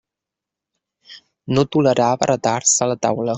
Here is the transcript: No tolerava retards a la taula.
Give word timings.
No 1.57 1.65
tolerava 1.77 2.31
retards 2.33 2.75
a 2.87 2.91
la 2.95 2.99
taula. 3.07 3.29